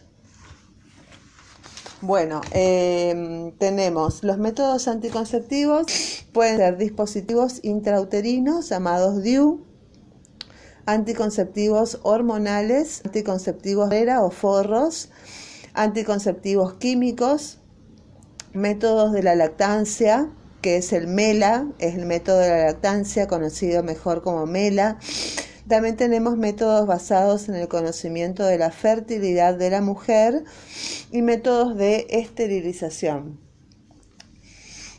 Bueno, 2.01 2.41
eh, 2.53 3.53
tenemos 3.59 4.23
los 4.23 4.39
métodos 4.39 4.87
anticonceptivos, 4.87 6.25
pueden 6.33 6.57
ser 6.57 6.77
dispositivos 6.77 7.63
intrauterinos 7.63 8.67
llamados 8.67 9.21
DIU, 9.21 9.68
anticonceptivos 10.93 11.99
hormonales, 12.01 13.01
anticonceptivos 13.05 13.91
era 13.91 14.23
o 14.23 14.31
forros, 14.31 15.09
anticonceptivos 15.73 16.73
químicos, 16.75 17.59
métodos 18.53 19.11
de 19.11 19.21
la 19.21 19.35
lactancia, 19.35 20.29
que 20.61 20.77
es 20.77 20.91
el 20.91 21.07
MELA, 21.07 21.67
es 21.77 21.95
el 21.95 22.05
método 22.05 22.39
de 22.39 22.49
la 22.49 22.65
lactancia 22.65 23.27
conocido 23.27 23.83
mejor 23.83 24.23
como 24.23 24.47
MELA. 24.47 24.97
También 25.67 25.95
tenemos 25.95 26.37
métodos 26.37 26.87
basados 26.87 27.47
en 27.49 27.55
el 27.55 27.67
conocimiento 27.67 28.43
de 28.43 28.57
la 28.57 28.71
fertilidad 28.71 29.53
de 29.55 29.69
la 29.69 29.81
mujer 29.81 30.43
y 31.11 31.21
métodos 31.21 31.77
de 31.77 32.07
esterilización. 32.09 33.39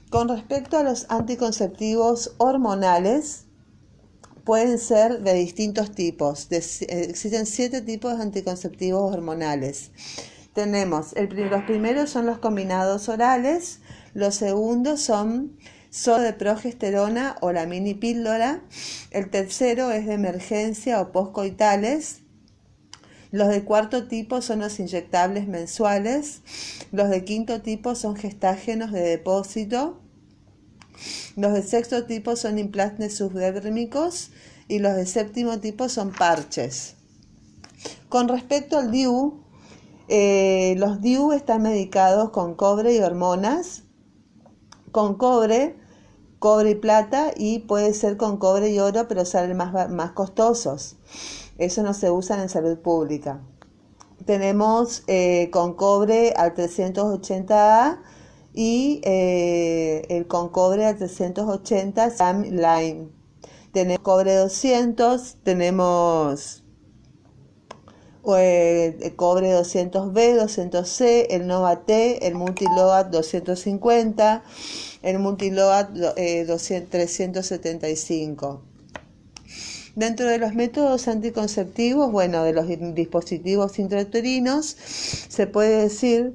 Con 0.09 0.29
respecto 0.29 0.79
a 0.79 0.85
los 0.85 1.07
anticonceptivos 1.09 2.35
hormonales, 2.39 3.47
pueden 4.45 4.79
ser 4.79 5.21
de 5.23 5.35
distintos 5.35 5.93
tipos. 5.93 6.49
existen 6.51 7.47
siete 7.47 7.81
tipos 7.81 8.17
de 8.17 8.23
anticonceptivos 8.23 9.13
hormonales. 9.13 9.91
Tenemos, 10.55 11.15
los 11.17 11.63
primeros 11.65 12.11
son 12.11 12.27
los 12.27 12.39
combinados 12.39 13.09
orales, 13.09 13.81
los 14.15 14.35
segundos 14.35 15.01
son 15.01 15.57
solo 15.91 16.23
de 16.23 16.33
progesterona 16.33 17.37
o 17.41 17.53
la 17.53 17.67
mini 17.67 17.95
píldora, 17.95 18.63
el 19.11 19.31
tercero 19.31 19.91
es 19.91 20.07
de 20.07 20.15
emergencia 20.15 21.01
o 21.01 21.13
postcoitales, 21.13 22.21
los 23.33 23.49
de 23.49 23.63
cuarto 23.63 24.09
tipo 24.09 24.43
son 24.43 24.59
los 24.59 24.81
inyectables 24.81 25.47
mensuales, 25.47 26.43
los 26.91 27.11
de 27.11 27.25
quinto 27.25 27.63
tipo 27.63 27.95
son 27.95 28.17
gestágenos 28.17 28.91
de 28.91 29.03
depósito, 29.03 30.01
los 31.37 31.53
de 31.53 31.63
sexto 31.63 32.05
tipo 32.05 32.37
son 32.37 32.59
implantes 32.59 33.17
subdérmicos 33.17 34.31
y 34.69 34.79
los 34.79 34.95
de 34.95 35.07
séptimo 35.07 35.59
tipo 35.59 35.89
son 35.89 36.13
parches. 36.13 36.95
Con 38.09 38.29
respecto 38.29 38.79
al 38.79 38.91
DIU, 38.91 39.43
eh, 40.09 40.75
los 40.79 41.01
DIU 41.01 41.33
están 41.33 41.63
medicados 41.63 42.31
con 42.31 42.55
cobre 42.55 42.95
y 42.95 42.99
hormonas, 43.01 43.85
con 44.93 45.15
cobre, 45.15 45.77
cobre 46.39 46.71
y 46.71 46.75
plata 46.75 47.33
y 47.37 47.61
puede 47.61 47.95
ser 47.95 48.17
con 48.17 48.39
cobre 48.39 48.71
y 48.71 48.79
oro, 48.81 49.07
pero 49.09 49.25
salen 49.25 49.57
más, 49.57 49.91
más 49.91 50.13
costosos. 50.13 50.97
Eso 51.59 51.83
no 51.83 51.95
se 51.95 52.11
usa 52.11 52.43
en 52.43 52.49
salud 52.49 52.79
pública. 52.79 53.41
Tenemos 54.25 55.03
eh, 55.07 55.51
con 55.53 55.75
cobre 55.75 56.33
al 56.37 56.55
380A 56.55 58.01
y 58.61 59.01
eh, 59.05 60.05
el 60.11 60.27
con 60.27 60.51
cobre 60.51 60.85
al 60.85 60.99
380 60.99 62.11
Sam 62.11 62.43
Line. 62.43 63.09
Tenemos 63.73 64.01
cobre 64.01 64.35
200, 64.35 65.37
tenemos 65.43 66.63
eh, 68.37 68.99
el 69.01 69.17
cobre 69.17 69.59
200B, 69.59 70.39
200C, 70.39 71.29
el 71.31 71.47
Nova 71.47 71.87
T, 71.87 72.27
el 72.27 72.35
Multiload 72.35 73.07
250, 73.07 74.43
el 75.05 75.19
Multiload 75.21 76.19
eh, 76.19 76.45
375. 76.45 78.63
Dentro 79.97 80.27
de 80.27 80.37
los 80.37 80.55
métodos 80.55 81.09
anticonceptivos, 81.09 82.13
bueno, 82.13 82.45
de 82.45 82.53
los 82.53 82.67
dispositivos 82.95 83.79
intrauterinos, 83.79 84.67
se 84.67 85.47
puede 85.47 85.81
decir 85.81 86.35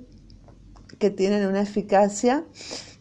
que 1.00 1.10
tienen 1.10 1.46
una 1.46 1.62
eficacia 1.62 2.46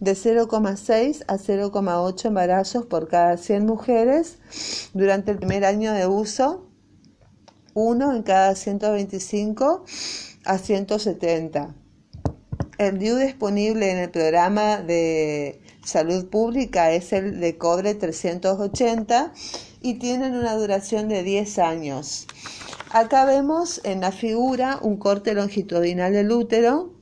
de 0.01 0.13
0,6 0.13 1.25
a 1.27 1.37
0,8 1.37 2.25
embarazos 2.27 2.87
por 2.87 3.09
cada 3.09 3.37
100 3.37 3.67
mujeres 3.67 4.39
durante 4.93 5.31
el 5.31 5.39
primer 5.39 5.65
año 5.65 5.93
de 5.93 6.07
uso, 6.07 6.69
uno 7.75 8.15
en 8.15 8.23
cada 8.23 8.55
125 8.55 9.85
a 10.45 10.59
170. 10.59 11.75
El 12.79 12.99
DIU 12.99 13.17
disponible 13.17 13.91
en 13.91 13.99
el 13.99 14.11
programa 14.11 14.79
de 14.79 15.61
salud 15.85 16.27
pública 16.27 16.93
es 16.93 17.13
el 17.13 17.39
de 17.41 17.57
cobre 17.57 17.95
380 17.95 19.33
y 19.81 19.95
tienen 19.95 20.35
una 20.35 20.55
duración 20.55 21.09
de 21.09 21.23
10 21.23 21.59
años. 21.61 22.27
Acá 22.91 23.25
vemos 23.25 23.81
en 23.85 24.01
la 24.01 24.13
figura 24.13 24.79
un 24.83 24.97
corte 24.97 25.35
longitudinal 25.35 26.13
del 26.13 26.33
útero 26.33 26.94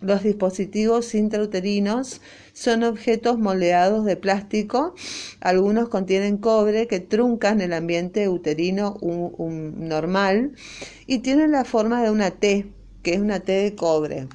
los 0.00 0.22
dispositivos 0.22 1.14
intrauterinos 1.14 2.20
son 2.52 2.84
objetos 2.84 3.38
moldeados 3.38 4.04
de 4.04 4.16
plástico, 4.16 4.94
algunos 5.40 5.88
contienen 5.88 6.38
cobre 6.38 6.86
que 6.86 7.00
truncan 7.00 7.60
el 7.60 7.72
ambiente 7.72 8.28
uterino 8.28 8.96
normal 9.00 10.52
y 11.06 11.18
tienen 11.18 11.52
la 11.52 11.64
forma 11.64 12.02
de 12.02 12.10
una 12.10 12.30
T, 12.30 12.66
que 13.02 13.14
es 13.14 13.20
una 13.20 13.40
T 13.40 13.52
de 13.52 13.74
cobre. 13.74 14.28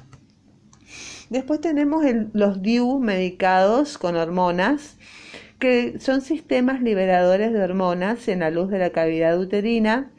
Después 1.30 1.60
tenemos 1.60 2.04
los 2.32 2.62
DIU 2.62 3.00
medicados 3.00 3.98
con 3.98 4.16
hormonas, 4.16 4.96
que 5.58 5.98
son 5.98 6.20
sistemas 6.20 6.82
liberadores 6.82 7.52
de 7.52 7.62
hormonas 7.62 8.28
en 8.28 8.40
la 8.40 8.50
luz 8.50 8.70
de 8.70 8.78
la 8.78 8.90
cavidad 8.90 9.38
uterina 9.40 10.12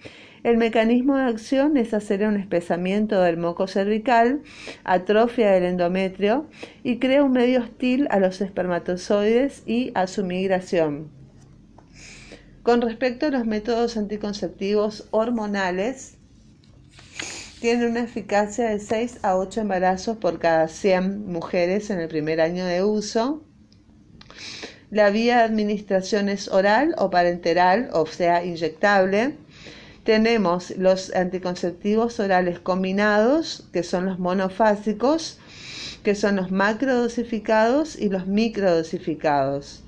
el 0.48 0.56
mecanismo 0.56 1.18
de 1.18 1.24
acción 1.24 1.76
es 1.76 1.94
hacer 1.94 2.26
un 2.26 2.38
espesamiento 2.38 3.22
del 3.22 3.36
moco 3.36 3.68
cervical, 3.68 4.44
atrofia 4.86 5.52
del 5.52 5.64
endometrio 5.66 6.48
y 6.86 7.00
crea 7.00 7.22
un 7.26 7.34
medio 7.34 7.60
hostil 7.60 8.08
a 8.12 8.20
los 8.20 8.40
espermatozoides 8.40 9.64
y 9.66 9.92
a 9.94 10.08
su 10.08 10.24
migración. 10.24 11.12
Con 12.64 12.80
respecto 12.80 13.26
a 13.26 13.32
los 13.32 13.46
métodos 13.46 13.98
anticonceptivos 13.98 15.10
hormonales, 15.12 16.16
tienen 17.60 17.92
una 17.92 18.04
eficacia 18.04 18.70
de 18.70 18.80
6 18.80 19.20
a 19.24 19.36
8 19.36 19.60
embarazos 19.60 20.16
por 20.16 20.40
cada 20.40 20.70
100 20.70 21.28
mujeres 21.28 21.90
en 21.90 22.00
el 22.00 22.08
primer 22.08 22.40
año 22.40 22.66
de 22.66 22.86
uso. 22.86 23.44
La 24.92 25.10
vía 25.10 25.40
de 25.40 25.44
administración 25.44 26.30
es 26.30 26.48
oral 26.48 26.96
o 26.98 27.10
parenteral, 27.10 27.90
o 27.92 28.06
sea, 28.06 28.46
inyectable. 28.46 29.36
Tenemos 30.08 30.72
los 30.78 31.14
anticonceptivos 31.14 32.22
orales 32.22 32.60
combinados, 32.60 33.68
que 33.74 33.84
son 33.84 34.06
los 34.06 34.20
monofásicos, 34.20 35.38
que 36.02 36.16
son 36.16 36.38
los 36.38 36.50
macrodosificados 36.50 37.98
y 38.00 38.08
los 38.08 38.26
microdosificados. 38.26 39.84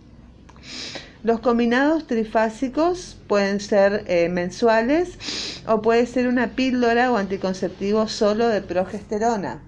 Los 1.24 1.40
combinados 1.40 2.06
trifásicos 2.06 3.18
pueden 3.30 3.62
ser 3.62 4.03
eh, 4.07 4.28
mensuales 4.28 5.62
o 5.66 5.81
puede 5.81 6.06
ser 6.06 6.28
una 6.28 6.50
píldora 6.50 7.13
o 7.13 7.16
anticonceptivo 7.16 8.09
solo 8.09 8.50
de 8.50 8.62
progesterona. 8.62 9.63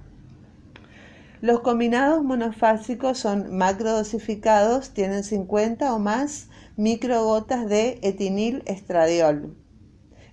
Los 1.40 1.62
combinados 1.62 2.26
monofásicos 2.26 3.20
son 3.20 3.56
macrodosificados, 3.56 4.90
tienen 4.90 5.24
50 5.24 5.94
o 5.94 6.00
más 6.00 6.48
microgotas 6.76 7.70
de 7.70 8.00
etinil 8.02 8.64
estradiol. 8.66 9.56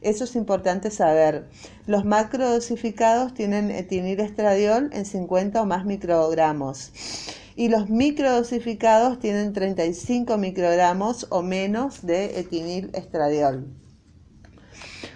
Eso 0.00 0.24
es 0.24 0.36
importante 0.36 0.90
saber. 0.90 1.48
Los 1.86 2.04
macrodosificados 2.04 3.34
tienen 3.34 3.70
estradiol 3.70 4.90
en 4.92 5.04
50 5.04 5.60
o 5.60 5.66
más 5.66 5.84
microgramos 5.84 6.92
y 7.56 7.68
los 7.68 7.90
microdosificados 7.90 9.18
tienen 9.18 9.52
35 9.52 10.38
microgramos 10.38 11.26
o 11.30 11.42
menos 11.42 12.06
de 12.06 12.38
estradiol. 12.92 13.66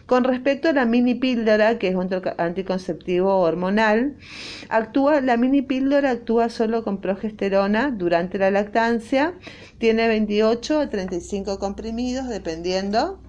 Con 0.07 0.25
respecto 0.25 0.69
a 0.69 0.73
la 0.73 0.85
mini 0.85 1.15
píldora, 1.15 1.79
que 1.79 1.87
es 1.87 1.95
un 1.95 2.11
anticonceptivo 2.39 3.39
hormonal, 3.39 4.17
actúa, 4.69 5.21
la 5.21 5.37
mini 5.37 5.63
píldora 5.63 6.11
actúa 6.11 6.49
solo 6.49 6.83
con 6.83 7.01
progesterona 7.01 7.93
durante 7.93 8.39
la 8.39 8.51
lactancia, 8.51 9.35
tiene 9.79 10.09
28 10.09 10.81
a 10.81 10.91
35 10.91 11.61
comprimidos 11.61 12.29
dependiendo 12.29 13.21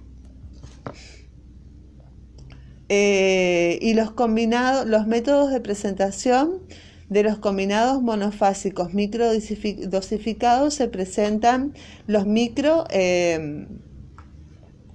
eh, 2.96 3.78
y 3.82 3.94
los 3.94 4.12
combinados, 4.12 4.86
los 4.86 5.08
métodos 5.08 5.50
de 5.50 5.60
presentación 5.60 6.60
de 7.08 7.24
los 7.24 7.38
combinados 7.38 8.00
monofásicos 8.02 8.94
microdosificados 8.94 10.74
se 10.74 10.86
presentan 10.86 11.74
los 12.06 12.24
micro, 12.24 12.84
eh, 12.90 13.66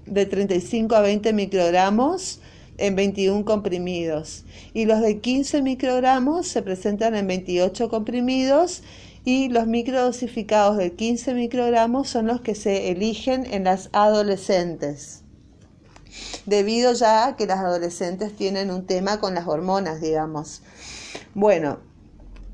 de 0.06 0.26
35 0.26 0.96
a 0.96 1.02
20 1.02 1.34
microgramos 1.34 2.40
en 2.78 2.96
21 2.96 3.44
comprimidos. 3.44 4.46
Y 4.74 4.86
los 4.86 5.02
de 5.02 5.20
15 5.20 5.62
microgramos 5.62 6.48
se 6.48 6.62
presentan 6.62 7.16
en 7.16 7.28
28 7.28 7.90
comprimidos 7.90 8.82
y 9.26 9.50
los 9.50 9.68
microdosificados 9.68 10.78
de 10.78 10.94
15 10.94 11.34
microgramos 11.34 12.08
son 12.08 12.28
los 12.28 12.40
que 12.40 12.56
se 12.56 12.92
eligen 12.92 13.46
en 13.46 13.66
las 13.66 13.90
adolescentes 13.92 15.24
debido 16.46 16.94
ya 16.94 17.28
a 17.28 17.36
que 17.36 17.46
las 17.46 17.60
adolescentes 17.60 18.36
tienen 18.36 18.72
un 18.72 18.86
tema 18.86 19.20
con 19.20 19.36
las 19.36 19.48
hormonas, 19.48 20.02
digamos. 20.02 20.62
Bueno, 21.34 21.80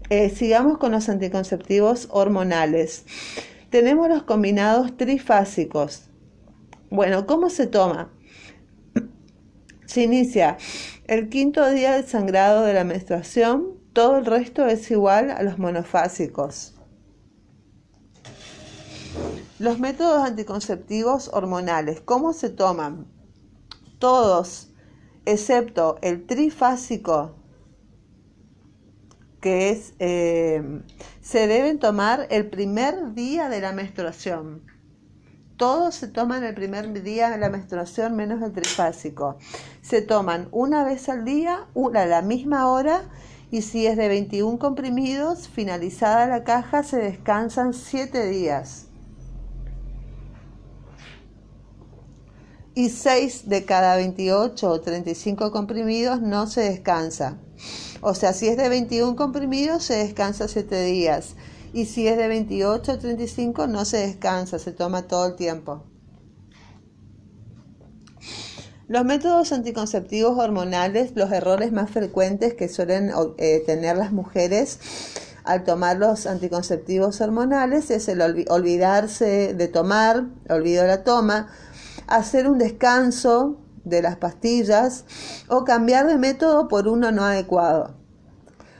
eh, 0.10 0.30
sigamos 0.30 0.78
con 0.78 0.92
los 0.92 1.10
anticonceptivos 1.10 2.08
hormonales. 2.12 3.06
Tenemos 3.70 4.08
los 4.08 4.24
combinados 4.24 4.96
trifásicos. 4.98 6.10
Bueno, 6.90 7.26
¿cómo 7.26 7.50
se 7.50 7.68
toma? 7.68 8.12
Se 9.86 10.04
inicia 10.04 10.58
el 11.08 11.30
quinto 11.30 11.70
día 11.70 11.94
del 11.94 12.06
sangrado 12.06 12.64
de 12.64 12.74
la 12.74 12.84
menstruación, 12.84 13.80
todo 13.94 14.18
el 14.18 14.26
resto 14.26 14.66
es 14.66 14.90
igual 14.92 15.32
a 15.32 15.44
los 15.44 15.58
monofásicos. 15.58 16.74
Los 19.58 19.80
métodos 19.80 20.28
anticonceptivos 20.28 21.30
hormonales, 21.32 22.02
¿cómo 22.02 22.34
se 22.34 22.50
toman? 22.50 23.08
Todos, 24.00 24.72
excepto 25.26 25.98
el 26.02 26.26
trifásico, 26.26 27.36
que 29.42 29.70
es, 29.70 29.94
eh, 30.00 30.82
se 31.22 31.48
deben 31.48 31.80
tomar 31.80 32.28
el 32.32 32.50
primer 32.50 33.14
día 33.14 33.50
de 33.50 33.62
la 33.62 33.72
menstruación. 33.72 34.64
Todos 35.58 35.96
se 35.96 36.08
toman 36.10 36.44
el 36.44 36.54
primer 36.54 37.02
día 37.02 37.30
de 37.30 37.38
la 37.38 37.50
menstruación 37.50 38.16
menos 38.16 38.42
el 38.42 38.52
trifásico. 38.52 39.38
Se 39.82 40.02
toman 40.02 40.50
una 40.52 40.84
vez 40.84 41.08
al 41.08 41.24
día, 41.24 41.68
una 41.74 42.02
a 42.02 42.06
la 42.06 42.22
misma 42.22 42.70
hora 42.70 43.04
y 43.52 43.62
si 43.62 43.88
es 43.88 43.96
de 43.96 44.10
21 44.10 44.60
comprimidos, 44.60 45.48
finalizada 45.48 46.28
la 46.28 46.44
caja, 46.44 46.84
se 46.84 46.98
descansan 46.98 47.74
7 47.74 48.26
días. 48.26 48.85
Y 52.76 52.90
6 52.90 53.50
de 53.50 53.66
cada 53.66 53.96
28 53.96 54.70
o 54.70 54.82
35 54.82 55.52
comprimidos 55.52 56.22
no 56.22 56.46
se 56.46 56.62
descansa. 56.62 57.38
O 58.02 58.14
sea, 58.14 58.34
si 58.34 58.48
es 58.48 58.58
de 58.58 58.70
21 58.70 59.16
comprimidos, 59.16 59.84
se 59.84 59.96
descansa 59.96 60.48
7 60.48 60.84
días 60.84 61.36
y 61.76 61.86
si 61.86 62.08
es 62.08 62.18
de 62.18 62.30
28 62.30 62.94
a 62.94 63.00
35 63.00 63.68
no 63.68 63.84
se 63.84 63.98
descansa, 63.98 64.60
se 64.60 64.72
toma 64.72 65.08
todo 65.08 65.28
el 65.28 65.36
tiempo. 65.36 65.84
Los 68.88 69.04
métodos 69.04 69.52
anticonceptivos 69.52 70.38
hormonales, 70.38 71.12
los 71.16 71.32
errores 71.34 71.74
más 71.74 71.90
frecuentes 71.90 72.54
que 72.54 72.70
suelen 72.70 73.12
eh, 73.38 73.62
tener 73.66 73.98
las 73.98 74.14
mujeres 74.14 74.80
al 75.44 75.66
tomar 75.66 75.98
los 75.98 76.28
anticonceptivos 76.28 77.20
hormonales 77.20 77.92
es 77.92 78.08
el 78.08 78.22
olvidarse 78.22 79.54
de 79.54 79.68
tomar, 79.68 80.28
olvido 80.50 80.86
la 80.86 81.04
toma, 81.04 81.50
hacer 82.08 82.48
un 82.48 82.58
descanso 82.58 83.58
de 83.84 84.02
las 84.02 84.18
pastillas 84.18 85.06
o 85.48 85.64
cambiar 85.64 86.08
de 86.08 86.18
método 86.18 86.68
por 86.68 86.88
uno 86.88 87.12
no 87.12 87.24
adecuado. 87.24 87.96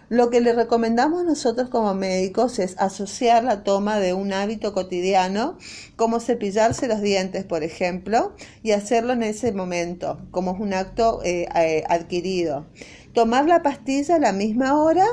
Lo 0.10 0.30
que 0.30 0.40
le 0.40 0.54
recomendamos 0.54 1.26
nosotros 1.26 1.70
como 1.70 1.96
médicos 1.96 2.60
es 2.60 2.76
asociar 2.78 3.44
la 3.44 3.64
toma 3.64 4.00
de 4.00 4.14
un 4.14 4.34
hábito 4.34 4.72
cotidiano, 4.72 5.58
como 5.96 6.20
cepillarse 6.20 6.88
los 6.88 7.02
dientes, 7.02 7.44
por 7.44 7.64
ejemplo, 7.64 8.36
y 8.62 8.72
hacerlo 8.72 9.14
en 9.14 9.24
ese 9.24 9.52
momento, 9.52 10.20
como 10.30 10.54
es 10.54 10.60
un 10.60 10.76
acto 10.76 11.22
eh, 11.24 11.48
eh, 11.56 11.84
adquirido. 11.90 12.68
Tomar 13.14 13.46
la 13.48 13.64
pastilla 13.64 14.16
a 14.16 14.20
la 14.20 14.32
misma 14.32 14.80
hora, 14.80 15.08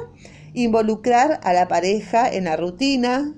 involucrar 0.52 1.40
a 1.42 1.54
la 1.54 1.68
pareja 1.68 2.28
en 2.28 2.44
la 2.44 2.56
rutina, 2.56 3.34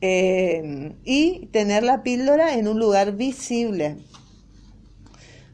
eh, 0.00 0.94
y 1.04 1.46
tener 1.52 1.82
la 1.82 2.02
píldora 2.02 2.54
en 2.54 2.68
un 2.68 2.78
lugar 2.78 3.16
visible. 3.16 3.96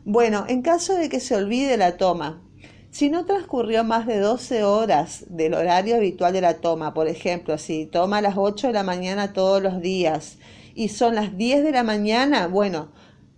Bueno, 0.04 0.44
en 0.48 0.62
caso 0.62 0.94
de 0.94 1.08
que 1.08 1.20
se 1.20 1.36
olvide 1.36 1.76
la 1.76 1.96
toma, 1.96 2.42
si 2.90 3.08
no 3.08 3.24
transcurrió 3.24 3.84
más 3.84 4.06
de 4.06 4.18
12 4.18 4.64
horas 4.64 5.24
del 5.28 5.54
horario 5.54 5.96
habitual 5.96 6.32
de 6.32 6.40
la 6.40 6.60
toma, 6.60 6.92
por 6.92 7.08
ejemplo, 7.08 7.56
si 7.56 7.86
toma 7.86 8.18
a 8.18 8.20
las 8.20 8.36
8 8.36 8.66
de 8.66 8.72
la 8.72 8.82
mañana 8.82 9.32
todos 9.32 9.62
los 9.62 9.80
días 9.80 10.38
y 10.74 10.88
son 10.88 11.14
las 11.14 11.36
10 11.36 11.64
de 11.64 11.72
la 11.72 11.84
mañana, 11.84 12.48
bueno, 12.48 12.90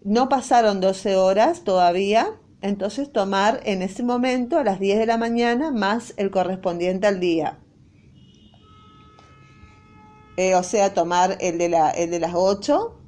no 0.03 0.29
pasaron 0.29 0.81
12 0.81 1.17
horas 1.17 1.63
todavía, 1.65 2.33
entonces 2.63 3.13
tomar 3.13 3.61
en 3.65 3.83
ese 3.83 4.03
momento 4.03 4.59
a 4.59 4.65
las 4.65 4.81
10 4.81 4.99
de 4.99 5.07
la 5.07 5.19
mañana 5.19 5.71
más 5.71 6.15
el 6.17 6.31
correspondiente 6.31 7.07
al 7.07 7.21
día. 7.21 7.59
Eh, 10.37 10.55
o 10.57 10.63
sea, 10.63 10.95
tomar 10.95 11.39
el 11.41 11.59
de, 11.59 11.69
la, 11.69 11.91
el 11.91 12.11
de 12.11 12.19
las 12.19 12.33
8 12.35 12.99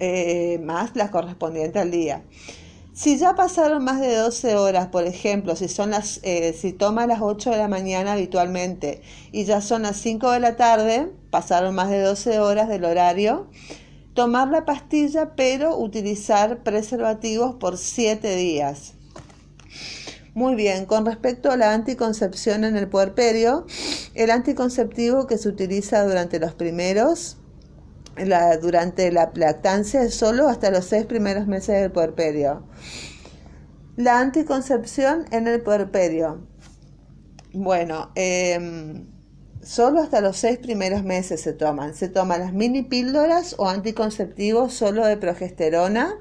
eh, 0.00 0.58
más 0.64 0.96
la 0.96 1.10
correspondiente 1.10 1.78
al 1.78 1.90
día. 1.90 2.24
Si 2.94 3.18
ya 3.18 3.34
pasaron 3.34 3.84
más 3.84 4.00
de 4.00 4.14
12 4.16 4.56
horas, 4.56 4.88
por 4.88 5.04
ejemplo, 5.04 5.54
si 5.56 5.68
son 5.68 5.90
las, 5.90 6.20
eh, 6.22 6.54
si 6.58 6.72
toma 6.72 7.06
las 7.06 7.20
8 7.20 7.50
de 7.50 7.58
la 7.58 7.68
mañana 7.68 8.14
habitualmente 8.14 9.02
y 9.30 9.44
ya 9.44 9.60
son 9.60 9.82
las 9.82 9.96
5 9.98 10.30
de 10.32 10.40
la 10.40 10.56
tarde, 10.56 11.12
pasaron 11.30 11.74
más 11.74 11.90
de 11.90 12.00
12 12.00 12.40
horas 12.40 12.68
del 12.68 12.84
horario, 12.84 13.46
tomar 14.14 14.48
la 14.48 14.64
pastilla 14.64 15.34
pero 15.36 15.76
utilizar 15.76 16.62
preservativos 16.62 17.54
por 17.54 17.78
7 17.78 18.36
días. 18.36 18.94
Muy 20.34 20.54
bien, 20.54 20.86
con 20.86 21.04
respecto 21.04 21.50
a 21.50 21.56
la 21.56 21.74
anticoncepción 21.74 22.64
en 22.64 22.76
el 22.76 22.88
puerperio, 22.88 23.66
el 24.14 24.30
anticonceptivo 24.30 25.26
que 25.26 25.38
se 25.38 25.48
utiliza 25.48 26.04
durante 26.04 26.38
los 26.38 26.54
primeros 26.54 27.36
durante 28.60 29.10
la 29.12 29.30
lactancia 29.34 30.02
es 30.02 30.14
solo 30.14 30.48
hasta 30.48 30.70
los 30.70 30.84
seis 30.84 31.06
primeros 31.06 31.46
meses 31.46 31.80
del 31.80 31.90
puerperio. 31.90 32.64
La 33.96 34.20
anticoncepción 34.20 35.26
en 35.30 35.46
el 35.46 35.62
puerperio. 35.62 36.46
Bueno, 37.52 38.10
em, 38.14 39.06
solo 39.62 40.00
hasta 40.00 40.20
los 40.20 40.36
seis 40.36 40.58
primeros 40.58 41.02
meses 41.02 41.40
se 41.40 41.52
toman. 41.52 41.94
Se 41.94 42.08
toman 42.08 42.40
las 42.40 42.52
mini 42.52 42.82
píldoras 42.82 43.54
o 43.58 43.68
anticonceptivos 43.68 44.72
solo 44.72 45.06
de 45.06 45.16
progesterona, 45.16 46.14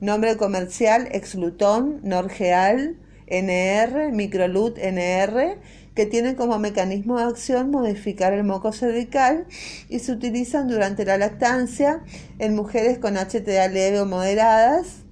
nombre 0.00 0.36
comercial 0.36 1.08
Exlutón, 1.12 2.00
Norgeal, 2.02 2.98
NR, 3.26 4.12
Microlut 4.12 4.78
NR 4.78 5.58
que 6.00 6.06
tienen 6.06 6.34
como 6.34 6.58
mecanismo 6.58 7.18
de 7.18 7.24
acción 7.24 7.70
modificar 7.70 8.32
el 8.32 8.42
moco 8.42 8.72
cervical 8.72 9.46
y 9.90 9.98
se 9.98 10.12
utilizan 10.12 10.66
durante 10.66 11.04
la 11.04 11.18
lactancia 11.18 12.02
en 12.38 12.56
mujeres 12.56 12.98
con 12.98 13.18
HTA 13.18 13.68
leve 13.68 14.00
o 14.00 14.06
moderadas 14.06 15.02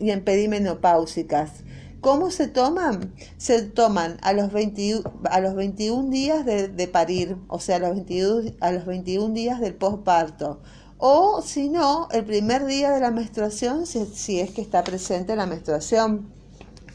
y 0.00 0.10
en 0.10 0.24
perimenopáusicas. 0.24 1.62
¿Cómo 2.00 2.32
se 2.32 2.48
toman? 2.48 3.14
Se 3.36 3.62
toman 3.62 4.18
a 4.20 4.32
los, 4.32 4.52
21, 4.52 5.04
a 5.30 5.38
los 5.38 5.54
21 5.54 6.10
días 6.10 6.44
de, 6.44 6.88
parir, 6.88 7.36
o 7.46 7.60
sea, 7.60 7.76
a 7.76 7.78
los 7.78 7.92
21, 7.92 8.50
a 8.58 8.72
los 8.72 8.84
21 8.84 9.32
días 9.32 9.60
del 9.60 9.76
posparto. 9.76 10.60
O 10.98 11.40
si 11.40 11.68
no, 11.68 12.08
el 12.10 12.24
primer 12.24 12.66
día 12.66 12.90
de 12.90 12.98
la 12.98 13.12
menstruación, 13.12 13.86
si, 13.86 14.04
si 14.06 14.40
es 14.40 14.50
que 14.50 14.60
está 14.60 14.82
presente 14.82 15.36
la 15.36 15.46
menstruación. 15.46 16.32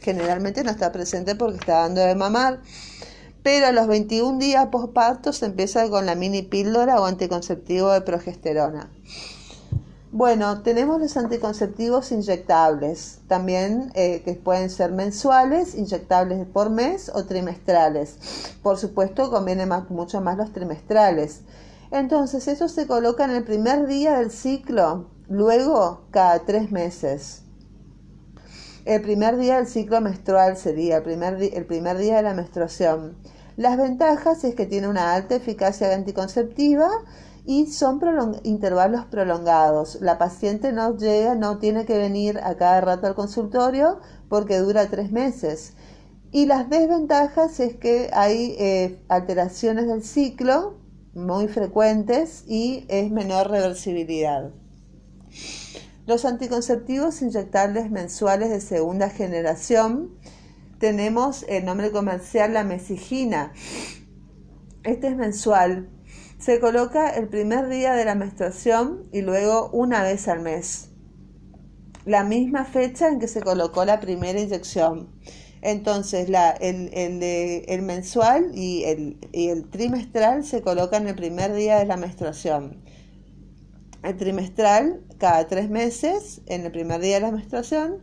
Generalmente 0.02 0.66
no 0.66 0.72
está 0.72 0.92
presente 0.92 1.36
porque 1.36 1.60
está 1.60 1.84
dando 1.84 2.02
de 2.02 2.16
mamar 2.16 2.60
pero 3.44 3.68
a 3.68 3.72
los 3.72 3.88
21 3.88 4.40
días 4.40 4.68
postparto 4.68 5.34
se 5.34 5.48
empieza 5.48 5.90
con 5.90 6.06
la 6.06 6.16
mini 6.16 6.42
píldora 6.42 7.02
o 7.02 7.06
anticonceptivo 7.06 7.92
de 7.92 8.02
progesterona. 8.02 8.90
Bueno, 10.14 10.62
tenemos 10.62 11.00
los 11.00 11.16
anticonceptivos 11.16 12.12
inyectables, 12.12 13.20
también 13.30 13.92
eh, 13.96 14.22
que 14.26 14.34
pueden 14.34 14.70
ser 14.70 14.92
mensuales, 14.92 15.74
inyectables 15.74 16.46
por 16.48 16.70
mes 16.70 17.10
o 17.14 17.24
trimestrales. 17.24 18.18
Por 18.62 18.78
supuesto, 18.78 19.32
conviene 19.32 19.66
mucho 19.88 20.20
más 20.20 20.38
los 20.38 20.52
trimestrales. 20.52 21.44
Entonces, 21.92 22.50
eso 22.50 22.68
se 22.68 22.88
coloca 22.88 23.24
en 23.24 23.32
el 23.32 23.46
primer 23.46 23.88
día 23.88 24.20
del 24.20 24.32
ciclo, 24.32 25.08
luego 25.30 26.02
cada 26.12 26.40
tres 26.40 26.72
meses. 26.72 27.44
El 28.84 29.04
primer 29.04 29.38
día 29.38 29.58
del 29.58 29.68
ciclo 29.68 30.02
menstrual 30.02 30.58
sería 30.58 30.98
el 30.98 31.04
primer, 31.04 31.98
día 31.98 32.16
de 32.16 32.22
la 32.24 32.34
menstruación. 32.34 33.16
Las 33.56 33.78
ventajas 33.78 34.44
es 34.44 34.56
que 34.56 34.66
tiene 34.66 34.88
una 34.88 35.14
alta 35.14 35.36
eficacia 35.36 35.94
anticonceptiva 35.94 36.90
y 37.46 37.68
son 37.68 38.02
intervalos 38.42 39.06
prolongados. 39.06 40.00
La 40.02 40.18
paciente 40.18 40.72
no 40.72 40.98
llega, 40.98 41.36
no 41.36 41.60
tiene 41.60 41.86
que 41.86 42.00
venir 42.00 42.40
a 42.40 42.56
cada 42.56 42.82
rato 42.82 43.06
al 43.06 43.14
consultorio 43.14 44.00
porque 44.30 44.58
dura 44.58 44.90
tres 44.90 45.12
meses. 45.12 45.74
Y 46.32 46.48
las 46.48 46.68
desventajas 46.68 47.60
es 47.60 47.76
que 47.76 48.10
hay 48.14 48.56
eh, 48.58 49.04
alteraciones 49.10 49.86
del 49.86 50.02
ciclo 50.02 50.80
muy 51.14 51.48
frecuentes 51.48 52.46
y 52.48 52.86
es 52.88 53.12
menor 53.12 53.52
reversibilidad. 53.52 54.50
Los 56.08 56.26
anticonceptivos 56.26 57.22
inyectables 57.22 57.92
mensuales 57.92 58.50
de 58.50 58.60
segunda 58.60 59.10
generación, 59.10 60.18
tenemos 60.80 61.46
el 61.48 61.64
nombre 61.64 61.92
comercial 61.92 62.54
la 62.54 62.64
mesigina. 62.64 63.54
Este 64.84 65.10
es 65.10 65.16
mensual. 65.16 65.90
Se 66.40 66.60
coloca 66.60 67.12
el 67.12 67.28
primer 67.28 67.70
día 67.70 67.94
de 67.94 68.04
la 68.04 68.16
menstruación 68.16 69.04
y 69.12 69.22
luego 69.22 69.70
una 69.74 70.02
vez 70.02 70.28
al 70.28 70.42
mes. 70.42 70.90
La 72.04 72.24
misma 72.24 72.66
fecha 72.66 73.08
en 73.08 73.20
que 73.20 73.28
se 73.28 73.42
colocó 73.42 73.86
la 73.86 74.00
primera 74.00 74.40
inyección. 74.40 75.12
Entonces, 75.62 76.28
el, 76.60 77.82
mensual 77.84 78.50
y 78.56 78.86
el, 78.86 79.20
y 79.32 79.50
el 79.50 79.70
trimestral 79.70 80.44
se 80.44 80.64
colocan 80.64 81.08
el 81.08 81.14
primer 81.14 81.54
día 81.54 81.78
de 81.78 81.86
la 81.86 81.98
menstruación. 81.98 82.82
El 84.02 84.18
trimestral 84.18 85.04
cada 85.22 85.48
tres 85.48 85.70
meses, 85.70 86.42
en 86.48 86.66
el 86.66 86.72
primer 86.72 87.00
día 87.00 87.16
de 87.16 87.22
la 87.22 87.32
menstruación, 87.32 88.00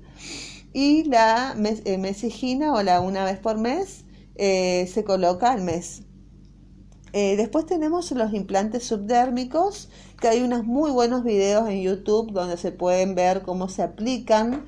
y 0.72 1.02
la 1.02 1.56
eh, 1.84 1.98
mesigina 1.98 2.72
o 2.72 2.82
la 2.84 3.00
una 3.00 3.24
vez 3.24 3.40
por 3.40 3.58
mes 3.58 4.04
eh, 4.36 4.88
se 4.94 5.02
coloca 5.02 5.50
al 5.50 5.62
mes. 5.62 6.02
Eh, 7.12 7.34
después 7.36 7.66
tenemos 7.66 8.12
los 8.12 8.32
implantes 8.32 8.84
subdérmicos, 8.84 9.88
que 10.20 10.28
hay 10.28 10.42
unos 10.42 10.64
muy 10.64 10.92
buenos 10.92 11.24
videos 11.24 11.68
en 11.68 11.82
YouTube 11.82 12.30
donde 12.30 12.56
se 12.56 12.70
pueden 12.70 13.16
ver 13.16 13.42
cómo 13.42 13.68
se 13.68 13.82
aplican. 13.82 14.64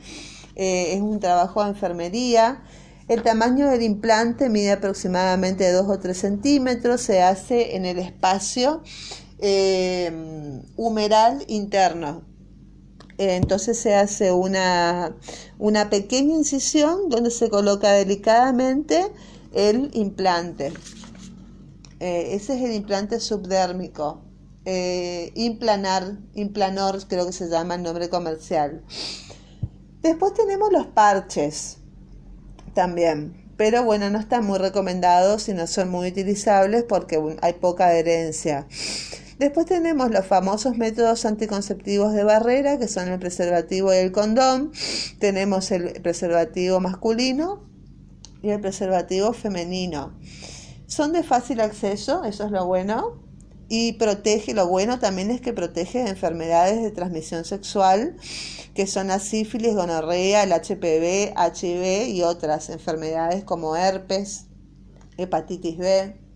es 0.57 1.01
un 1.01 1.21
trabajo 1.21 1.63
de 1.63 1.71
enfermería. 1.71 2.65
El 3.07 3.23
tamaño 3.23 3.69
del 3.69 3.83
implante 3.83 4.49
mide 4.49 4.73
aproximadamente 4.73 5.71
2 5.71 5.89
o 5.89 5.99
3 6.01 6.19
centímetros, 6.19 7.01
se 7.01 7.23
hace 7.23 7.77
en 7.77 7.85
el 7.85 8.01
espacio 8.01 8.83
humeral 10.77 11.45
interno. 11.47 12.30
Entonces 13.29 13.79
se 13.79 13.95
hace 13.95 14.33
una, 14.33 15.15
una 15.59 15.91
pequeña 15.91 16.35
incisión 16.35 17.09
donde 17.11 17.31
se 17.31 17.51
coloca 17.51 17.93
delicadamente 17.93 19.13
el 19.53 19.91
implante. 19.93 20.73
Eh, 22.01 22.35
ese 22.35 22.55
es 22.57 22.63
el 22.63 22.73
implante 22.73 23.21
subdérmico. 23.21 24.23
Eh, 24.65 25.33
implanar, 25.35 26.19
implanor 26.35 27.07
creo 27.09 27.27
que 27.27 27.33
se 27.33 27.49
llama 27.49 27.75
el 27.75 27.83
nombre 27.83 28.09
comercial. 28.09 28.83
Después 30.03 30.33
tenemos 30.33 30.73
los 30.73 30.87
parches 30.87 31.79
también, 32.75 33.53
pero 33.59 33.85
bueno, 33.85 34.09
no 34.09 34.19
están 34.19 34.47
muy 34.47 34.59
recomendados 34.59 35.49
y 35.51 35.53
no 35.53 35.67
son 35.67 35.91
muy 35.91 36.09
utilizables 36.09 36.85
porque 36.85 37.21
hay 37.43 37.53
poca 37.55 37.89
adherencia. 37.89 38.67
Después 39.41 39.65
tenemos 39.65 40.11
los 40.11 40.27
famosos 40.27 40.77
métodos 40.77 41.25
anticonceptivos 41.25 42.13
de 42.13 42.25
barrera, 42.25 42.79
que 42.79 42.87
son 42.87 43.09
el 43.09 43.19
preservativo 43.19 43.91
y 43.91 43.97
el 43.97 44.13
condón. 44.13 44.71
Tenemos 45.19 45.71
el 45.71 46.03
preservativo 46.03 46.79
masculino 46.79 47.65
y 48.43 48.51
el 48.51 48.61
preservativo 48.61 49.33
femenino. 49.33 50.13
Son 50.87 51.15
de 51.15 51.23
fácil 51.23 51.63
acceso, 51.63 52.23
eso 52.25 52.45
es 52.45 52.51
lo 52.51 52.67
bueno. 52.67 53.23
Y 53.71 53.95
protege, 53.95 54.53
lo 54.53 54.69
bueno 54.69 54.99
también 54.99 55.31
es 55.31 55.41
que 55.41 55.55
protege 55.55 56.05
de 56.05 56.11
enfermedades 56.11 56.83
de 56.83 56.91
transmisión 56.91 57.47
sexual, 57.47 58.19
que 58.75 58.87
son 58.87 59.07
la 59.07 59.21
sífilis, 59.21 59.75
gonorrea, 59.75 60.43
el 60.43 60.53
HPV, 60.53 61.33
HIV 61.35 62.09
y 62.09 62.23
otras 62.25 62.69
enfermedades 62.69 63.43
como 63.45 63.75
herpes, 63.75 64.49
hepatitis 65.17 65.79
B 65.79 66.30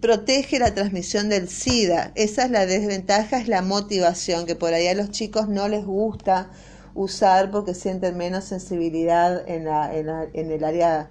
protege 0.00 0.58
la 0.58 0.74
transmisión 0.74 1.28
del 1.28 1.48
SIDA. 1.48 2.12
Esa 2.14 2.44
es 2.44 2.50
la 2.50 2.66
desventaja, 2.66 3.38
es 3.38 3.48
la 3.48 3.62
motivación, 3.62 4.46
que 4.46 4.56
por 4.56 4.74
ahí 4.74 4.86
a 4.86 4.94
los 4.94 5.10
chicos 5.10 5.48
no 5.48 5.68
les 5.68 5.84
gusta 5.84 6.50
usar 6.94 7.50
porque 7.50 7.74
sienten 7.74 8.16
menos 8.16 8.44
sensibilidad 8.44 9.46
en, 9.48 9.66
el 9.68 10.64
área 10.64 11.10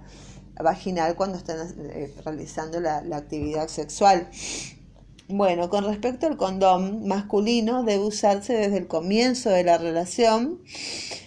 vaginal 0.62 1.14
cuando 1.14 1.38
están 1.38 1.58
eh, 1.90 2.12
realizando 2.24 2.80
la, 2.80 3.02
la 3.02 3.18
actividad 3.18 3.68
sexual. 3.68 4.28
Bueno, 5.28 5.70
con 5.70 5.84
respecto 5.84 6.26
al 6.26 6.36
condón 6.36 7.06
masculino, 7.06 7.82
debe 7.82 8.04
usarse 8.04 8.52
desde 8.54 8.78
el 8.78 8.86
comienzo 8.86 9.50
de 9.50 9.64
la 9.64 9.76
relación 9.76 10.60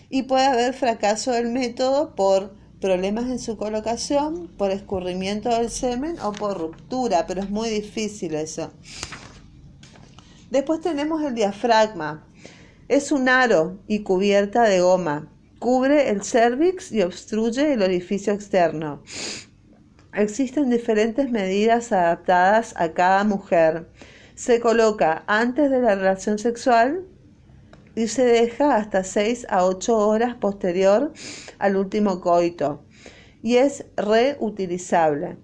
y 0.10 0.24
puede 0.24 0.46
haber 0.46 0.74
fracaso 0.74 1.32
del 1.32 1.48
método 1.48 2.16
por 2.16 2.59
problemas 2.80 3.26
en 3.26 3.40
su 3.40 3.58
colocación, 3.58 4.48
por 4.58 4.72
escurrimiento 4.72 5.50
del 5.50 5.70
semen 5.70 6.20
o 6.20 6.32
por 6.32 6.58
ruptura, 6.58 7.26
pero 7.28 7.42
es 7.42 7.50
muy 7.50 7.70
difícil 7.70 8.36
eso. 8.36 8.72
Después 10.50 10.82
tenemos 10.82 11.22
el 11.24 11.36
diafragma. 11.36 12.26
Es 12.88 13.12
un 13.12 13.30
aro 13.30 13.80
y 13.88 14.00
cubierta 14.00 14.64
de 14.64 14.82
goma. 14.82 15.32
Cubre 15.60 16.10
el 16.10 16.24
cervix 16.24 16.92
y 16.92 17.02
obstruye 17.02 17.74
el 17.74 17.84
orificio 17.84 18.34
externo. 18.34 19.04
Existen 20.14 20.70
diferentes 20.70 21.30
medidas 21.30 21.92
adaptadas 21.92 22.74
a 22.78 22.94
cada 22.94 23.24
mujer. 23.26 23.90
Se 24.34 24.60
coloca 24.60 25.24
antes 25.28 25.70
de 25.70 25.82
la 25.82 25.96
relación 25.96 26.40
sexual 26.40 27.06
y 27.96 28.08
se 28.08 28.26
deja 28.26 28.76
hasta 28.76 29.04
6 29.04 29.48
a 29.50 29.66
8 29.66 29.98
horas 29.98 30.36
posterior 30.36 31.14
al 31.58 31.76
último 31.76 32.22
coito 32.22 32.84
y 33.42 33.58
es 33.58 33.86
reutilizable. 33.96 35.38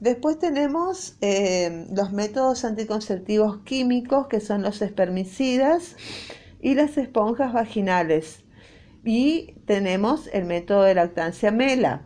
Después 0.00 0.38
tenemos 0.38 1.16
eh, 1.20 1.86
los 1.92 2.12
métodos 2.12 2.64
anticonceptivos 2.64 3.58
químicos 3.64 4.28
que 4.28 4.40
son 4.40 4.62
los 4.62 4.80
espermicidas 4.80 5.96
y 6.60 6.74
las 6.74 6.96
esponjas 6.98 7.52
vaginales. 7.52 8.44
Y 9.04 9.54
tenemos 9.66 10.28
el 10.32 10.44
método 10.44 10.82
de 10.82 10.94
lactancia 10.94 11.50
MELA. 11.50 12.02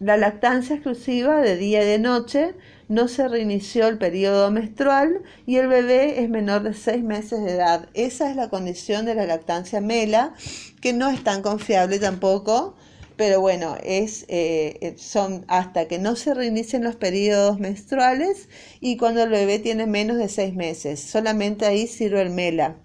La 0.00 0.16
lactancia 0.16 0.76
exclusiva 0.76 1.40
de 1.40 1.56
día 1.56 1.82
y 1.82 1.86
de 1.86 1.98
noche 1.98 2.54
no 2.88 3.08
se 3.08 3.28
reinició 3.28 3.88
el 3.88 3.98
periodo 3.98 4.50
menstrual 4.50 5.22
y 5.46 5.56
el 5.56 5.68
bebé 5.68 6.22
es 6.22 6.28
menor 6.28 6.62
de 6.62 6.74
6 6.74 7.02
meses 7.02 7.42
de 7.42 7.52
edad. 7.52 7.88
Esa 7.94 8.30
es 8.30 8.36
la 8.36 8.48
condición 8.48 9.06
de 9.06 9.14
la 9.14 9.26
lactancia 9.26 9.80
MELA, 9.80 10.34
que 10.80 10.92
no 10.92 11.08
es 11.10 11.24
tan 11.24 11.42
confiable 11.42 11.98
tampoco, 11.98 12.74
pero 13.16 13.40
bueno, 13.40 13.76
es, 13.82 14.26
eh, 14.28 14.94
son 14.98 15.44
hasta 15.48 15.86
que 15.86 15.98
no 15.98 16.16
se 16.16 16.34
reinicien 16.34 16.82
los 16.82 16.96
periodos 16.96 17.60
menstruales 17.60 18.48
y 18.80 18.96
cuando 18.96 19.22
el 19.22 19.30
bebé 19.30 19.58
tiene 19.58 19.86
menos 19.86 20.18
de 20.18 20.28
6 20.28 20.54
meses. 20.54 21.00
Solamente 21.00 21.64
ahí 21.66 21.86
sirve 21.86 22.20
el 22.20 22.30
MELA. 22.30 22.76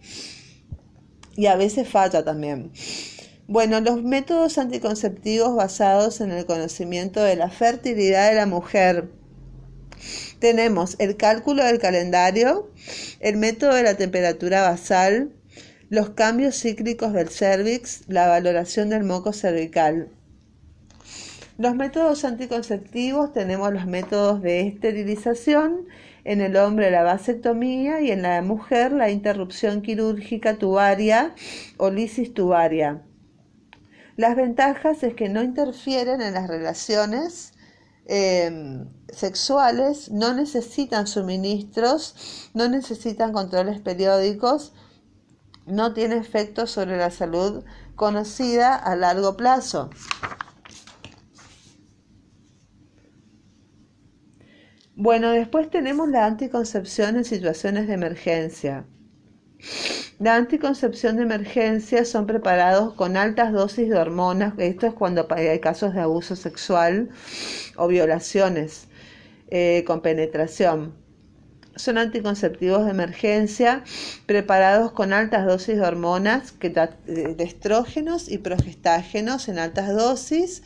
Y 1.36 1.48
a 1.48 1.56
veces 1.56 1.88
falla 1.88 2.24
también. 2.24 2.72
Bueno, 3.48 3.82
los 3.82 4.03
métodos 4.03 4.60
anticonceptivos 4.60 5.56
basados 5.56 6.22
en 6.22 6.32
el 6.32 6.46
conocimiento 6.46 7.24
de 7.24 7.36
la 7.36 7.50
fertilidad 7.50 8.29
de 8.29 8.36
la 8.36 8.46
mujer 8.46 9.10
tenemos 10.39 10.96
el 11.00 11.18
cálculo 11.18 11.63
del 11.63 11.79
calendario, 11.79 12.72
el 13.20 13.38
método 13.38 13.75
de 13.75 13.84
la 13.84 13.96
temperatura 13.96 14.62
basal, 14.62 15.32
los 15.89 16.12
cambios 16.12 16.60
cíclicos 16.60 17.13
del 17.13 17.29
cervix, 17.29 18.03
la 18.08 18.27
valoración 18.27 18.89
del 18.89 19.03
moco 19.03 19.34
cervical. 19.34 20.10
Los 21.58 21.75
métodos 21.75 22.24
anticonceptivos 22.24 23.34
tenemos 23.34 23.74
los 23.74 23.86
métodos 23.86 24.41
de 24.41 24.62
esterilización, 24.62 25.88
en 26.24 26.41
el 26.41 26.56
hombre 26.58 26.91
la 26.91 27.03
vasectomía 27.03 28.01
y 28.01 28.12
en 28.12 28.22
la 28.22 28.41
mujer 28.41 28.91
la 28.91 29.10
interrupción 29.10 29.82
quirúrgica 29.82 30.58
tubaria 30.58 31.34
o 31.77 31.89
lisis 31.89 32.34
tubaria. 32.34 33.01
Las 34.15 34.36
ventajas 34.36 35.01
es 35.03 35.13
que 35.15 35.29
no 35.29 35.41
interfieren 35.41 36.22
en 36.22 36.34
las 36.34 36.48
relaciones 36.48 37.53
Em, 38.11 38.89
sexuales 39.13 40.09
no 40.09 40.33
necesitan 40.33 41.05
suministros, 41.05 42.49
no 42.55 42.67
necesitan 42.67 43.31
controles 43.31 43.79
periódicos, 43.81 44.73
no 45.67 45.93
tiene 45.93 46.17
efecto 46.17 46.65
sobre 46.65 46.97
la 46.97 47.11
salud 47.11 47.63
conocida 47.95 48.75
a 48.75 48.95
largo 48.95 49.37
plazo. 49.37 49.91
Bueno, 54.95 55.29
después 55.29 55.69
tenemos 55.69 56.09
la 56.09 56.25
anticoncepción 56.25 57.15
en 57.15 57.25
situaciones 57.25 57.87
de 57.87 57.93
emergencia. 57.93 58.87
La 60.19 60.35
anticoncepción 60.35 61.15
de 61.15 61.23
emergencia 61.23 62.03
son 62.03 62.27
preparados 62.27 62.93
con 62.93 63.15
altas 63.15 63.53
dosis 63.53 63.88
de 63.88 63.95
hormonas, 63.95 64.53
esto 64.57 64.88
es 64.88 64.93
cuando 64.93 65.25
hay 65.29 65.59
casos 65.59 65.93
de 65.93 66.01
abuso 66.01 66.35
sexual 66.35 67.07
o 67.77 67.88
violaciones 67.88 68.89
eh, 69.49 69.85
con 69.88 70.01
penetración. 70.01 70.93
Son 71.77 71.97
anticonceptivos 71.97 72.83
de 72.83 72.91
emergencia 72.91 73.85
preparados 74.25 74.91
con 74.91 75.13
altas 75.13 75.45
dosis 75.45 75.77
de 75.77 75.83
hormonas, 75.83 76.51
que, 76.51 76.69
de 76.69 77.35
estrógenos 77.39 78.29
y 78.29 78.39
progestágenos 78.39 79.47
en 79.47 79.57
altas 79.57 79.95
dosis. 79.95 80.61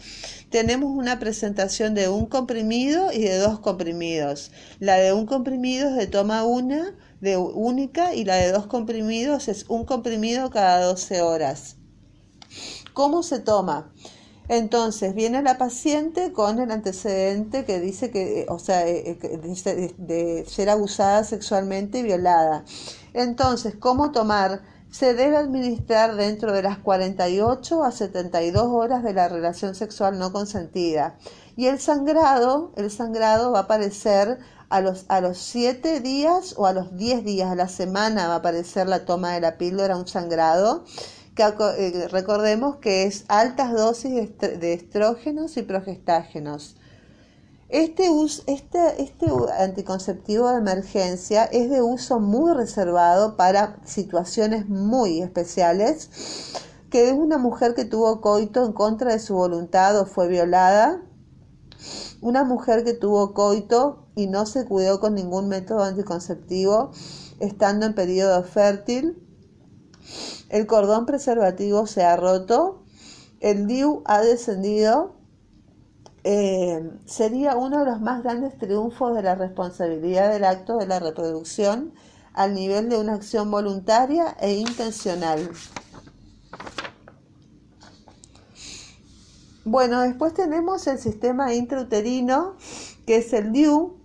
Tenemos 0.50 0.90
una 0.90 1.20
presentación 1.20 1.94
de 1.94 2.10
un 2.10 2.26
comprimido 2.26 3.12
y 3.12 3.22
de 3.22 3.38
dos 3.38 3.60
comprimidos. 3.60 4.52
La 4.80 4.96
de 4.96 5.14
un 5.14 5.28
comprimido 5.28 5.90
es 5.90 5.96
de 5.96 6.08
toma 6.08 6.44
una 6.44 6.96
de 7.24 7.38
única 7.38 8.14
y 8.14 8.26
la 8.26 8.36
de 8.36 8.52
dos 8.52 8.68
comprimidos 8.68 9.48
es 9.48 9.66
un 9.70 9.86
comprimido 9.86 10.50
cada 10.50 10.84
12 10.84 11.22
horas. 11.22 11.78
¿Cómo 12.94 13.24
se 13.24 13.40
toma? 13.40 13.94
Entonces 14.50 15.16
viene 15.16 15.42
la 15.42 15.58
paciente 15.58 16.34
con 16.34 16.60
el 16.60 16.70
antecedente 16.70 17.64
que 17.64 17.80
dice 17.80 18.12
que, 18.12 18.46
o 18.50 18.60
sea, 18.60 18.86
eh, 18.86 19.18
eh, 19.24 19.94
de, 19.98 20.46
ser 20.46 20.70
abusada 20.70 21.24
sexualmente 21.24 22.00
y 22.00 22.04
violada. 22.04 22.66
Entonces, 23.14 23.74
¿cómo 23.80 24.12
tomar? 24.12 24.62
Se 24.92 25.14
debe 25.14 25.38
administrar 25.38 26.18
dentro 26.18 26.52
de 26.52 26.62
las 26.62 26.78
48 26.78 27.86
a 27.86 27.92
72 27.94 28.66
horas 28.66 29.02
de 29.02 29.14
la 29.14 29.30
relación 29.30 29.76
sexual 29.76 30.20
no 30.20 30.34
consentida. 30.34 31.16
Y 31.56 31.68
el 31.68 31.80
sangrado, 31.80 32.74
el 32.76 32.92
sangrado 32.92 33.54
va 33.54 33.60
a 33.60 33.64
aparecer 33.64 34.40
a 34.74 34.82
los, 34.82 35.06
a 35.08 35.22
los 35.22 35.38
7 35.38 36.00
días 36.00 36.56
o 36.58 36.66
a 36.66 36.74
los 36.74 36.98
10 36.98 37.24
días 37.24 37.52
a 37.52 37.56
la 37.56 37.68
semana 37.68 38.28
va 38.28 38.34
a 38.34 38.38
aparecer 38.38 38.88
la 38.88 39.06
toma 39.06 39.34
de 39.34 39.40
la 39.40 39.60
píldora, 39.60 39.96
un 39.96 40.08
sangrado 40.08 40.84
que 41.36 41.44
eh, 41.44 42.08
recordemos 42.10 42.78
que 42.78 43.04
es 43.04 43.26
altas 43.28 43.72
dosis 43.74 44.32
de 44.40 44.74
estrógenos 44.74 45.58
y 45.58 45.62
progestágenos. 45.62 46.76
Este, 47.70 48.08
este, 48.48 49.02
este 49.02 49.26
anticonceptivo 49.60 50.50
de 50.50 50.58
emergencia 50.58 51.46
es 51.46 51.70
de 51.70 51.84
uso 51.84 52.20
muy 52.20 52.52
reservado 52.54 53.38
para 53.38 53.78
situaciones 53.86 54.70
muy 54.70 55.22
especiales, 55.22 56.10
que 56.90 57.10
es 57.10 57.14
una 57.14 57.38
mujer 57.38 57.76
que 57.76 57.86
tuvo 57.86 58.22
coito 58.22 58.66
en 58.66 58.74
contra 58.74 59.12
de 59.12 59.20
su 59.20 59.36
voluntad 59.36 60.00
o 60.00 60.08
fue 60.08 60.28
violada, 60.28 61.00
una 62.24 62.46
mujer 62.46 62.86
que 62.86 62.94
tuvo 62.94 63.34
coito 63.34 64.08
y 64.16 64.28
no 64.28 64.46
se 64.46 64.66
cuidó 64.66 65.02
con 65.02 65.14
ningún 65.14 65.50
método 65.50 65.84
anticonceptivo 65.84 66.92
estando 67.40 67.86
en 67.86 67.94
periodo 67.94 68.42
fértil, 68.44 69.22
el 70.48 70.66
cordón 70.66 71.06
preservativo 71.06 71.86
se 71.86 72.04
ha 72.04 72.16
roto, 72.16 72.84
el 73.42 73.68
DIU 73.68 74.04
ha 74.06 74.22
descendido, 74.22 75.16
eh, 76.24 76.92
sería 77.06 77.58
uno 77.58 77.80
de 77.80 77.86
los 77.92 78.00
más 78.00 78.24
grandes 78.24 78.58
triunfos 78.58 79.14
de 79.16 79.24
la 79.24 79.36
responsabilidad 79.36 80.32
del 80.32 80.46
acto 80.46 80.78
de 80.78 80.88
la 80.88 81.00
reproducción 81.00 81.94
al 82.32 82.54
nivel 82.54 82.88
de 82.88 83.00
una 83.00 83.16
acción 83.16 83.52
voluntaria 83.52 84.38
e 84.40 84.54
intencional. 84.54 85.50
Bueno, 89.66 90.02
después 90.02 90.34
tenemos 90.34 90.88
el 90.88 90.98
sistema 90.98 91.54
intrauterino, 91.54 92.56
que 93.08 93.16
es 93.18 93.32
el 93.32 93.54
DIU 93.54 93.98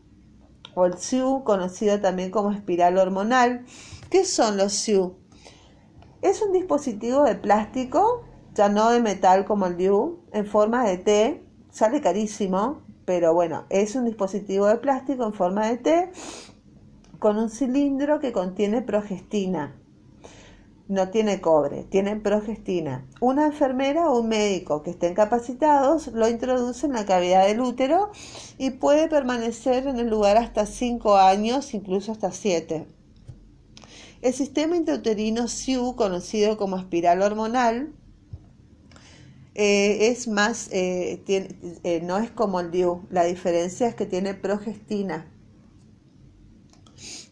o 0.74 0.86
el 0.86 0.98
SIU, 0.98 1.42
conocido 1.42 2.00
también 2.00 2.30
como 2.30 2.52
espiral 2.52 2.96
hormonal. 2.96 3.64
¿Qué 4.08 4.24
son 4.24 4.56
los 4.56 4.72
SIU? 4.72 5.16
Es 6.22 6.42
un 6.42 6.52
dispositivo 6.52 7.24
de 7.24 7.34
plástico, 7.34 8.22
ya 8.54 8.68
no 8.68 8.90
de 8.90 9.00
metal 9.00 9.44
como 9.44 9.66
el 9.66 9.76
DIU, 9.76 10.20
en 10.32 10.46
forma 10.46 10.84
de 10.84 10.98
T. 10.98 11.44
Sale 11.70 12.00
carísimo, 12.00 12.82
pero 13.04 13.34
bueno, 13.34 13.64
es 13.68 13.96
un 13.96 14.04
dispositivo 14.04 14.66
de 14.66 14.76
plástico 14.76 15.24
en 15.24 15.32
forma 15.32 15.66
de 15.66 15.76
T 15.78 16.12
con 17.18 17.36
un 17.36 17.50
cilindro 17.50 18.20
que 18.20 18.30
contiene 18.30 18.80
progestina. 18.80 19.74
No 20.88 21.10
tiene 21.10 21.42
cobre, 21.42 21.84
tiene 21.84 22.16
progestina. 22.16 23.06
Una 23.20 23.46
enfermera 23.46 24.08
o 24.10 24.20
un 24.20 24.28
médico 24.28 24.82
que 24.82 24.90
estén 24.90 25.14
capacitados 25.14 26.08
lo 26.08 26.28
introduce 26.28 26.86
en 26.86 26.94
la 26.94 27.04
cavidad 27.04 27.46
del 27.46 27.60
útero 27.60 28.10
y 28.56 28.70
puede 28.70 29.06
permanecer 29.08 29.86
en 29.86 29.98
el 29.98 30.08
lugar 30.08 30.38
hasta 30.38 30.64
5 30.64 31.16
años, 31.16 31.74
incluso 31.74 32.10
hasta 32.10 32.32
7. 32.32 32.86
El 34.22 34.32
sistema 34.32 34.76
intrauterino 34.76 35.46
SIU, 35.46 35.94
conocido 35.94 36.56
como 36.56 36.78
espiral 36.78 37.20
hormonal, 37.20 37.92
eh, 39.60 40.08
es 40.10 40.28
más, 40.28 40.68
eh, 40.70 41.20
eh, 41.26 42.00
no 42.04 42.18
es 42.18 42.30
como 42.30 42.60
el 42.60 42.70
DIU. 42.70 43.02
La 43.10 43.24
diferencia 43.24 43.88
es 43.88 43.96
que 43.96 44.06
tiene 44.06 44.34
progestina. 44.34 45.26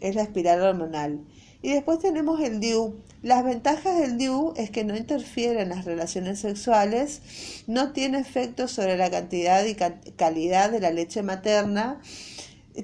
Es 0.01 0.16
la 0.16 0.23
espiral 0.23 0.61
hormonal. 0.61 1.25
Y 1.67 1.73
después 1.73 1.99
tenemos 1.99 2.41
el 2.41 2.61
DIU. 2.61 2.95
Las 3.23 3.43
ventajas 3.43 3.99
del 3.99 4.19
DIU 4.19 4.55
es 4.55 4.71
que 4.71 4.85
no 4.85 4.97
interfiere 4.97 5.63
en 5.63 5.71
las 5.71 5.85
relaciones 5.85 6.39
sexuales, 6.39 7.65
no 7.67 7.93
tiene 7.93 8.21
efecto 8.21 8.69
sobre 8.69 8.97
la 8.97 9.11
cantidad 9.11 9.65
y 9.65 9.75
calidad 9.75 10.71
de 10.71 10.79
la 10.79 10.93
leche 10.93 11.25
materna 11.25 12.01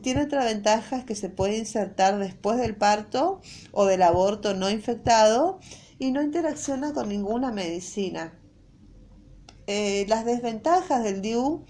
tiene 0.02 0.22
otra 0.22 0.44
ventaja 0.44 1.04
que 1.04 1.14
se 1.14 1.28
puede 1.28 1.58
insertar 1.58 2.18
después 2.18 2.58
del 2.58 2.74
parto 2.74 3.40
o 3.70 3.84
del 3.84 4.02
aborto 4.02 4.52
no 4.52 4.68
infectado 4.68 5.60
y 6.00 6.10
no 6.10 6.20
interacciona 6.20 6.92
con 6.92 7.08
ninguna 7.08 7.52
medicina. 7.52 8.32
Eh, 9.68 10.06
las 10.08 10.24
desventajas 10.24 11.04
del 11.04 11.22
DIU, 11.22 11.64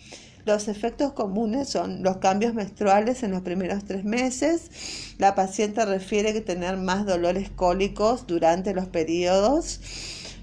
los 0.45 0.69
efectos 0.69 1.13
comunes 1.13 1.69
son 1.69 2.03
los 2.03 2.19
cambios 2.19 2.55
menstruales 2.55 3.23
en 3.23 3.31
los 3.31 3.43
primeros 3.43 3.85
tres 3.85 4.05
meses. 4.05 4.71
La 5.19 5.35
paciente 5.35 5.85
refiere 5.85 6.33
que 6.33 6.41
tener 6.41 6.77
más 6.77 7.07
dolores 7.07 7.51
cólicos 7.51 8.27
durante 8.27 8.75
los 8.75 8.87
periodos. 8.89 9.81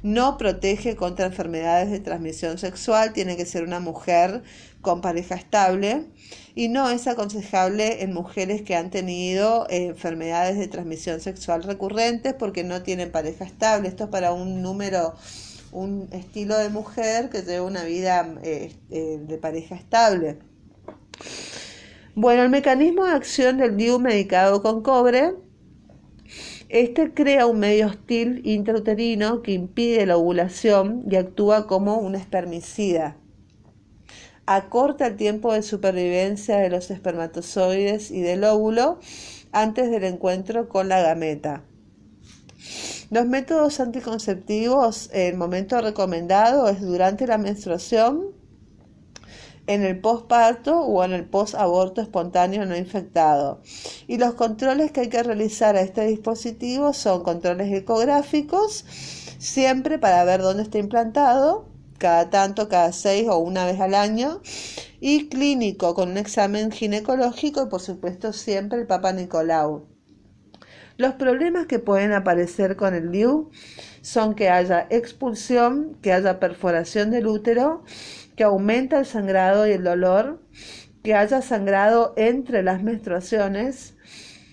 No 0.01 0.37
protege 0.37 0.95
contra 0.95 1.25
enfermedades 1.25 1.91
de 1.91 1.99
transmisión 1.99 2.57
sexual. 2.57 3.11
Tiene 3.11 3.35
que 3.35 3.45
ser 3.45 3.63
una 3.63 3.81
mujer 3.81 4.43
con 4.81 5.01
pareja 5.01 5.35
estable 5.35 6.05
y 6.55 6.69
no 6.69 6.89
es 6.89 7.07
aconsejable 7.07 8.03
en 8.03 8.13
mujeres 8.13 8.61
que 8.61 8.75
han 8.75 8.89
tenido 8.89 9.67
eh, 9.69 9.87
enfermedades 9.87 10.57
de 10.57 10.67
transmisión 10.67 11.19
sexual 11.19 11.63
recurrentes 11.63 12.33
porque 12.33 12.63
no 12.63 12.81
tienen 12.81 13.11
pareja 13.11 13.43
estable. 13.45 13.89
Esto 13.89 14.05
es 14.05 14.09
para 14.09 14.31
un 14.31 14.61
número, 14.61 15.15
un 15.71 16.09
estilo 16.11 16.57
de 16.57 16.69
mujer 16.69 17.29
que 17.29 17.41
lleva 17.41 17.65
una 17.65 17.83
vida 17.83 18.35
eh, 18.43 18.73
eh, 18.89 19.19
de 19.21 19.37
pareja 19.37 19.75
estable. 19.75 20.39
Bueno, 22.15 22.43
el 22.43 22.49
mecanismo 22.49 23.05
de 23.05 23.11
acción 23.11 23.57
del 23.57 23.77
DIU 23.77 23.99
medicado 23.99 24.61
con 24.61 24.81
cobre 24.81 25.35
este 26.69 27.13
crea 27.13 27.47
un 27.47 27.59
medio 27.59 27.87
hostil 27.87 28.41
intrauterino 28.45 29.41
que 29.41 29.53
impide 29.53 30.05
la 30.05 30.17
ovulación 30.17 31.03
y 31.09 31.15
actúa 31.15 31.65
como 31.65 31.97
un 31.97 32.15
espermicida 32.15 33.17
acorta 34.49 35.05
el 35.05 35.15
tiempo 35.15 35.53
de 35.53 35.61
supervivencia 35.61 36.57
de 36.57 36.71
los 36.71 36.89
espermatozoides 36.89 38.09
y 38.09 38.21
del 38.21 38.43
óvulo 38.43 38.99
antes 39.51 39.91
del 39.91 40.03
encuentro 40.03 40.67
con 40.67 40.89
la 40.89 41.01
gameta. 41.03 41.61
Los 43.11 43.25
métodos 43.25 43.79
anticonceptivos, 43.79 45.09
el 45.13 45.35
momento 45.35 45.81
recomendado 45.81 46.69
es 46.69 46.79
durante 46.79 47.25
la 47.25 47.39
menstruación, 47.39 48.39
en 49.65 49.83
el 49.83 49.99
posparto 49.99 50.79
o 50.79 51.03
en 51.03 51.13
el 51.13 51.25
posaborto 51.25 52.01
espontáneo 52.01 52.65
no 52.67 52.77
infectado. 52.77 53.61
Y 54.07 54.17
los 54.17 54.35
controles 54.35 54.91
que 54.91 55.01
hay 55.01 55.09
que 55.09 55.23
realizar 55.23 55.75
a 55.75 55.81
este 55.81 56.05
dispositivo 56.05 56.93
son 56.93 57.23
controles 57.23 57.73
ecográficos, 57.73 58.85
siempre 59.39 59.97
para 59.97 60.23
ver 60.23 60.41
dónde 60.43 60.61
está 60.63 60.77
implantado, 60.77 61.65
cada 61.97 62.29
tanto, 62.29 62.69
cada 62.69 62.91
seis 62.93 63.27
o 63.27 63.37
una 63.37 63.65
vez 63.65 63.79
al 63.79 63.95
año, 63.95 64.41
y 64.99 65.29
clínico 65.29 65.95
con 65.95 66.11
un 66.11 66.17
examen 66.17 66.71
ginecológico 66.71 67.63
y 67.63 67.69
por 67.69 67.81
supuesto 67.81 68.33
siempre 68.33 68.79
el 68.79 68.85
Papa 68.85 69.13
Nicolau. 69.13 69.98
Los 70.99 71.13
problemas 71.13 71.65
que 71.65 71.79
pueden 71.79 72.11
aparecer 72.11 72.75
con 72.75 72.93
el 72.93 73.09
DIU 73.09 73.51
son 74.01 74.35
que 74.35 74.49
haya 74.49 74.85
expulsión, 74.89 75.95
que 76.01 76.11
haya 76.11 76.41
perforación 76.41 77.09
del 77.09 77.25
útero, 77.25 77.85
que 78.35 78.43
aumenta 78.43 78.99
el 78.99 79.05
sangrado 79.05 79.65
y 79.65 79.71
el 79.71 79.85
dolor, 79.85 80.41
que 81.01 81.15
haya 81.15 81.41
sangrado 81.41 82.13
entre 82.17 82.63
las 82.63 82.83
menstruaciones, 82.83 83.95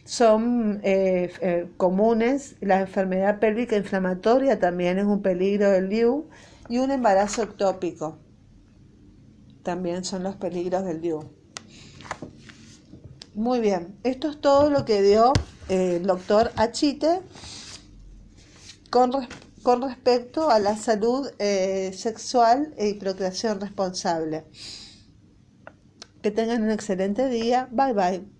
son 0.04 0.78
eh, 0.84 1.32
eh, 1.40 1.68
comunes. 1.76 2.54
La 2.60 2.78
enfermedad 2.78 3.40
pélvica 3.40 3.76
inflamatoria 3.76 4.60
también 4.60 5.00
es 5.00 5.04
un 5.06 5.22
peligro 5.22 5.68
del 5.72 5.88
DIU 5.88 6.28
y 6.68 6.78
un 6.78 6.92
embarazo 6.92 7.42
ectópico. 7.42 8.20
También 9.64 10.04
son 10.04 10.22
los 10.22 10.36
peligros 10.36 10.84
del 10.84 11.00
DIU. 11.00 11.24
Muy 13.34 13.58
bien, 13.58 13.96
esto 14.04 14.30
es 14.30 14.40
todo 14.40 14.70
lo 14.70 14.84
que 14.84 15.02
dio 15.02 15.32
el 15.68 16.06
doctor 16.06 16.52
Achite 16.56 17.20
con, 18.90 19.12
con, 19.62 19.82
respecto 19.82 20.50
a 20.50 20.58
la 20.58 20.76
salud 20.76 21.28
eh, 21.38 21.92
sexual 21.94 22.74
y 22.78 22.94
procreación 22.94 23.60
responsable. 23.60 24.44
Que 26.22 26.30
tengan 26.30 26.62
un 26.62 26.70
excelente 26.70 27.28
día. 27.28 27.68
Bye 27.70 27.92
bye. 27.92 28.35